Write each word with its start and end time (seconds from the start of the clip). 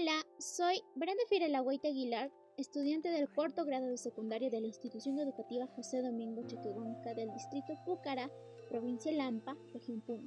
Hola, 0.00 0.24
soy 0.38 0.82
Brenda 0.94 1.22
Firelagüita 1.28 1.88
Aguilar, 1.88 2.30
estudiante 2.56 3.10
del 3.10 3.28
cuarto 3.28 3.66
grado 3.66 3.86
de 3.86 3.98
secundaria 3.98 4.48
de 4.48 4.58
la 4.58 4.66
institución 4.66 5.18
educativa 5.18 5.66
José 5.76 6.00
Domingo 6.00 6.42
Chequehuanca 6.46 7.12
del 7.12 7.30
distrito 7.34 7.74
Púcara, 7.84 8.30
provincia 8.70 9.12
Lampa, 9.12 9.58
región 9.74 10.00
Puno. 10.00 10.26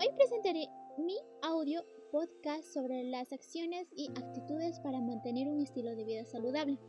Hoy 0.00 0.08
presentaré 0.16 0.66
mi 0.98 1.18
audio 1.42 1.84
podcast 2.10 2.64
sobre 2.64 3.04
las 3.04 3.32
acciones 3.32 3.86
y 3.94 4.08
actitudes 4.08 4.80
para 4.80 5.00
mantener 5.00 5.46
un 5.46 5.60
estilo 5.60 5.94
de 5.94 6.04
vida 6.04 6.24
saludable, 6.24 6.80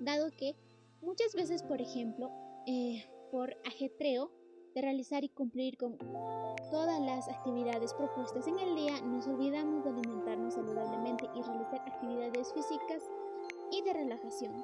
dado 0.00 0.30
que 0.30 0.56
muchas 1.02 1.34
veces, 1.34 1.62
por 1.62 1.82
ejemplo, 1.82 2.30
eh, 2.66 3.04
por 3.30 3.54
ajetreo 3.66 4.30
de 4.74 4.80
realizar 4.82 5.24
y 5.24 5.28
cumplir 5.28 5.76
con 5.76 5.96
todas 6.70 7.00
las 7.00 7.28
actividades 7.28 7.92
propuestas 7.94 8.46
en 8.46 8.58
el 8.58 8.74
día, 8.74 9.00
nos 9.02 9.26
olvidamos 9.26 9.84
de 9.84 9.90
alimentarnos 9.90 10.54
saludablemente 10.54 11.28
y 11.34 11.42
realizar 11.42 11.80
actividades 11.80 12.52
físicas 12.52 13.02
y 13.70 13.82
de 13.82 13.92
relajación. 13.92 14.62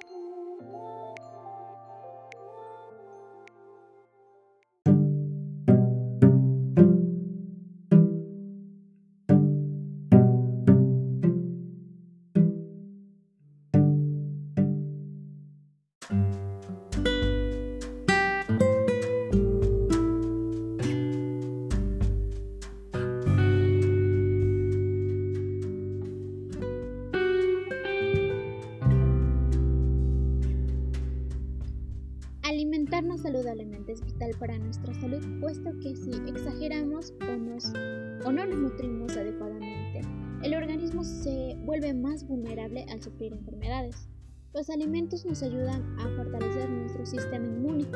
Saludablemente 33.23 33.93
es 33.93 34.05
vital 34.05 34.31
para 34.39 34.59
nuestra 34.59 34.95
salud, 34.95 35.23
puesto 35.41 35.71
que 35.81 35.97
si 35.97 36.11
exageramos 36.29 37.13
o, 37.21 38.29
o 38.29 38.33
no 38.33 38.47
nos 38.47 38.59
nutrimos 38.59 39.17
adecuadamente, 39.17 40.03
el 40.43 40.55
organismo 40.55 41.03
se 41.03 41.57
vuelve 41.65 41.93
más 41.95 42.27
vulnerable 42.27 42.87
al 42.89 43.03
sufrir 43.03 43.33
enfermedades. 43.33 44.09
Los 44.55 44.71
alimentos 44.71 45.27
nos 45.27 45.43
ayudan 45.43 45.99
a 45.99 46.09
fortalecer 46.17 46.71
nuestro 46.71 47.05
sistema 47.07 47.45
inmune, 47.45 47.87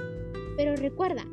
pero 0.57 0.75
recuerda, 0.75 1.25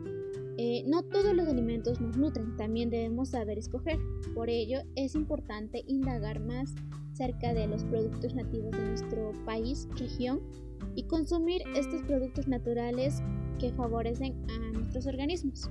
eh, 0.58 0.84
no 0.86 1.02
todos 1.02 1.36
los 1.36 1.48
alimentos 1.48 2.00
nos 2.00 2.16
nutren, 2.16 2.56
también 2.58 2.92
debemos 2.92 3.30
saber 3.30 3.58
escoger. 3.58 3.98
Por 4.36 4.50
ello 4.50 4.82
es 4.96 5.16
importante 5.16 5.84
indagar 5.88 6.40
más 6.42 6.76
cerca 7.14 7.54
de 7.56 7.66
los 7.66 7.84
productos 7.86 8.36
nativos 8.36 8.72
de 8.72 8.86
nuestro 8.86 9.32
país, 9.46 9.88
región 9.98 10.42
y 10.96 11.04
consumir 11.04 11.64
estos 11.76 12.04
productos 12.04 12.48
naturales 12.48 13.22
que 13.60 13.72
favorecen 13.74 14.34
a 14.50 14.72
nuestros 14.72 15.06
organismos. 15.06 15.70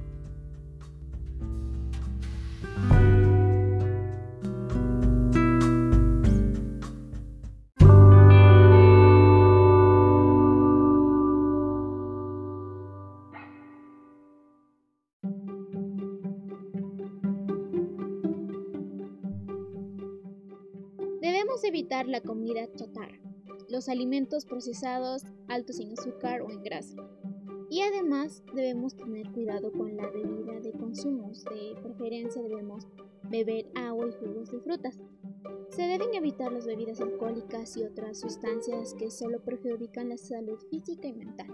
Debemos 21.20 21.64
evitar 21.64 22.06
la 22.06 22.20
comida 22.20 22.70
chatarra 22.74 23.18
los 23.68 23.88
alimentos 23.88 24.46
procesados 24.46 25.24
altos 25.46 25.78
en 25.78 25.92
azúcar 25.92 26.40
o 26.42 26.50
en 26.50 26.62
grasa. 26.62 26.96
Y 27.70 27.82
además 27.82 28.42
debemos 28.54 28.96
tener 28.96 29.30
cuidado 29.32 29.70
con 29.72 29.96
la 29.96 30.08
bebida 30.08 30.60
de 30.60 30.72
consumos. 30.72 31.44
De 31.44 31.76
preferencia 31.82 32.42
debemos 32.42 32.86
beber 33.24 33.66
agua 33.74 34.08
y 34.08 34.12
jugos 34.12 34.50
de 34.50 34.60
frutas. 34.60 34.98
Se 35.68 35.82
deben 35.82 36.14
evitar 36.14 36.50
las 36.50 36.66
bebidas 36.66 37.00
alcohólicas 37.00 37.76
y 37.76 37.82
otras 37.82 38.20
sustancias 38.20 38.94
que 38.94 39.10
solo 39.10 39.44
perjudican 39.44 40.08
la 40.08 40.16
salud 40.16 40.58
física 40.70 41.08
y 41.08 41.12
mental. 41.12 41.48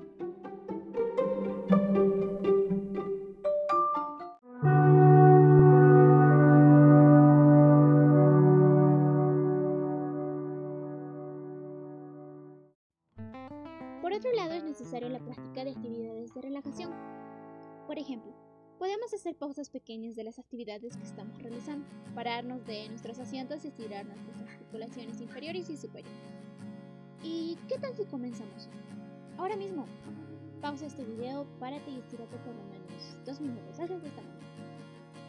Por 14.04 14.12
otro 14.12 14.30
lado, 14.32 14.52
es 14.52 14.62
necesaria 14.62 15.08
la 15.08 15.18
práctica 15.18 15.64
de 15.64 15.70
actividades 15.70 16.34
de 16.34 16.42
relajación. 16.42 16.92
Por 17.86 17.98
ejemplo, 17.98 18.34
podemos 18.78 19.14
hacer 19.14 19.34
pausas 19.34 19.70
pequeñas 19.70 20.14
de 20.14 20.24
las 20.24 20.38
actividades 20.38 20.94
que 20.98 21.04
estamos 21.04 21.42
realizando, 21.42 21.86
pararnos 22.14 22.66
de 22.66 22.86
nuestros 22.90 23.18
asientos 23.18 23.64
y 23.64 23.68
estirar 23.68 24.04
nuestras 24.04 24.36
articulaciones 24.42 25.22
inferiores 25.22 25.70
y 25.70 25.78
superiores. 25.78 26.20
¿Y 27.22 27.56
qué 27.66 27.78
tal 27.78 27.96
si 27.96 28.04
comenzamos? 28.04 28.68
Ahora 29.38 29.56
mismo, 29.56 29.86
pausa 30.60 30.84
este 30.84 31.02
video, 31.02 31.46
párate 31.58 31.90
y 31.90 31.96
estírate 31.96 32.36
por 32.36 32.54
lo 32.54 32.62
menos 32.64 33.16
dos 33.24 33.40
minutos. 33.40 33.80
Hazlo 33.80 34.00
de 34.00 34.08
esta 34.08 34.20
manera. 34.20 34.46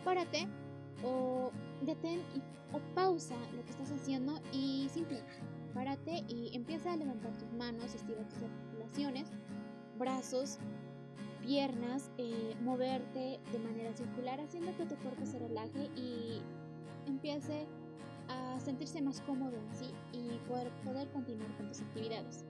Párate 0.03 0.47
o 1.01 1.49
detén 1.81 2.19
o 2.73 2.79
pausa 2.93 3.37
lo 3.55 3.63
que 3.63 3.71
estás 3.71 3.93
haciendo 3.93 4.37
y 4.51 4.89
simplemente 4.91 5.31
párate 5.75 6.23
y 6.29 6.55
empieza 6.55 6.93
a 6.93 6.95
levantar 6.95 7.37
tus 7.37 7.51
manos, 7.51 7.93
estira 7.93 8.23
tus 8.23 8.41
articulaciones, 8.41 9.27
brazos, 9.99 10.57
piernas, 11.45 12.09
eh, 12.17 12.55
moverte 12.61 13.39
de 13.51 13.59
manera 13.59 13.93
circular, 13.93 14.39
haciendo 14.39 14.75
que 14.77 14.85
tu 14.85 14.95
cuerpo 14.95 15.25
se 15.25 15.37
relaje 15.37 15.91
y 15.95 16.41
empiece 17.05 17.67
a 18.29 18.59
sentirse 18.61 19.01
más 19.01 19.21
cómodo 19.21 19.57
en 19.57 19.75
sí 19.75 19.91
y 20.13 20.39
poder, 20.47 20.71
poder 20.83 21.09
continuar 21.09 21.55
con 21.57 21.67
tus 21.67 21.81
actividades. 21.81 22.45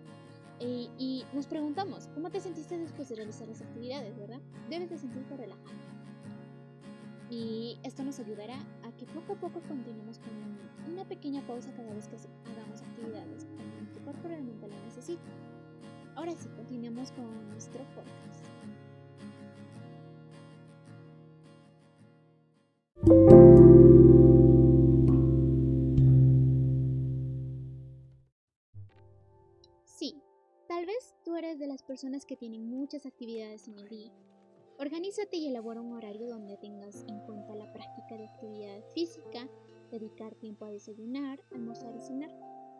Eh, 0.59 0.87
y 0.97 1.25
nos 1.33 1.47
preguntamos, 1.47 2.07
¿cómo 2.13 2.29
te 2.29 2.39
sentiste 2.39 2.77
después 2.77 3.09
de 3.09 3.15
realizar 3.15 3.47
las 3.47 3.61
actividades, 3.61 4.17
verdad? 4.17 4.39
Debes 4.69 4.91
de 4.91 4.97
sentirte 4.99 5.35
relajado. 5.35 5.75
Y 7.29 7.79
esto 7.83 8.03
nos 8.03 8.19
ayudará 8.19 8.55
que 8.97 9.05
poco 9.07 9.33
a 9.33 9.35
poco 9.35 9.61
continuemos 9.67 10.19
con 10.19 10.93
una 10.93 11.05
pequeña 11.05 11.45
pausa 11.45 11.71
cada 11.73 11.93
vez 11.93 12.07
que 12.07 12.15
hagamos 12.15 12.81
actividades 12.81 13.45
cuando 13.45 13.75
cuerpo 14.05 14.27
realmente 14.27 14.67
lo 14.67 14.75
necesita. 14.85 15.23
Ahora 16.15 16.33
sí, 16.35 16.47
continuemos 16.55 17.11
con 17.11 17.49
nuestro 17.49 17.83
podcast. 17.95 18.45
Sí, 29.83 30.21
tal 30.67 30.85
vez 30.85 31.15
tú 31.25 31.35
eres 31.35 31.59
de 31.59 31.67
las 31.67 31.83
personas 31.83 32.25
que 32.25 32.37
tienen 32.37 32.69
muchas 32.69 33.05
actividades 33.05 33.67
en 33.67 33.79
el 33.79 33.89
día 33.89 34.11
Organízate 34.77 35.37
y 35.37 35.47
elabora 35.47 35.79
un 35.79 35.93
horario 35.93 36.27
donde 36.27 36.57
tengas 36.57 37.05
en 37.07 37.19
cuenta 37.21 37.55
la 37.55 37.71
práctica 37.71 38.17
de 38.17 38.25
actividad 38.25 38.83
física, 38.93 39.47
dedicar 39.89 40.35
tiempo 40.35 40.65
a 40.65 40.69
desayunar, 40.69 41.41
almorzar 41.53 41.95
y 41.95 42.01
cenar. 42.01 42.29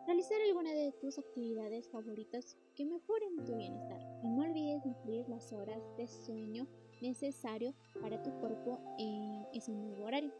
Realizar 0.06 0.38
alguna 0.42 0.72
de 0.72 0.92
tus 1.00 1.18
actividades 1.18 1.88
favoritas 1.88 2.56
que 2.74 2.84
mejoren 2.84 3.42
tu 3.46 3.56
bienestar. 3.56 3.98
Y 4.22 4.28
no 4.28 4.42
olvides 4.42 4.84
incluir 4.84 5.26
las 5.28 5.50
horas 5.54 5.82
de 5.96 6.06
sueño 6.06 6.66
necesario 7.00 7.74
para 8.02 8.22
tu 8.22 8.30
cuerpo 8.40 8.78
en 8.98 9.46
ese 9.54 9.72
nuevo 9.72 10.04
horario. 10.04 10.32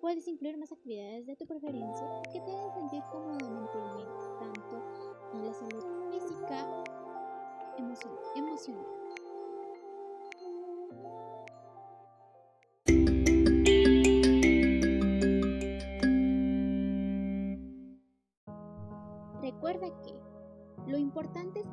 Puedes 0.00 0.28
incluir 0.28 0.56
más 0.56 0.70
actividades 0.70 1.26
de 1.26 1.34
tu 1.34 1.46
preferencia 1.46 2.22
que 2.32 2.40
te 2.40 2.50
hagan 2.52 2.74
sentir 2.74 3.02
cómodamente 3.10 3.76
bien, 3.96 4.08
tanto 4.38 4.82
en 5.34 5.46
la 5.46 5.52
salud 5.52 5.84
física, 6.12 6.84
emocional 7.76 8.91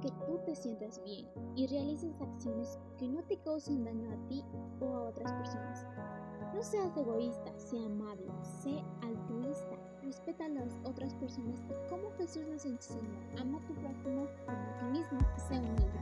que 0.01 0.11
tú 0.25 0.39
te 0.45 0.55
sientas 0.55 1.01
bien 1.03 1.27
y 1.55 1.67
realices 1.67 2.19
acciones 2.21 2.79
que 2.97 3.07
no 3.07 3.23
te 3.23 3.37
causen 3.37 3.83
daño 3.83 4.11
a 4.11 4.27
ti 4.27 4.43
o 4.79 4.87
a 4.87 5.09
otras 5.09 5.31
personas. 5.33 5.85
No 6.53 6.63
seas 6.63 6.95
egoísta, 6.97 7.57
sea 7.57 7.85
amable, 7.85 8.31
sé 8.61 8.83
altruista, 9.01 9.77
respeta 10.01 10.45
a 10.45 10.49
las 10.49 10.77
otras 10.83 11.13
personas 11.15 11.59
y 11.69 11.89
como 11.89 12.11
Jesús 12.17 12.47
nos 12.47 12.65
enseñó, 12.65 13.19
ama 13.39 13.59
a 13.59 13.67
tu 13.67 13.73
prójimo 13.75 14.27
como 14.45 14.57
a 14.57 14.79
ti 14.79 14.85
mismo 14.99 15.19
sea 15.47 15.59
humilde. 15.59 15.99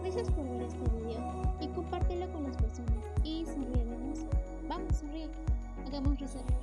Gracias 0.00 0.30
por 0.30 0.44
ver 0.48 0.62
este 0.62 0.90
video 0.90 1.56
y 1.60 1.68
compártelo 1.68 2.30
con 2.32 2.44
las 2.44 2.56
personas 2.56 3.04
y 3.22 3.44
sonríe 3.46 3.84
Vamos, 4.68 4.96
sonríe. 4.96 5.28
Hagamos 5.86 6.18
risa, 6.18 6.38
risa 6.38 6.53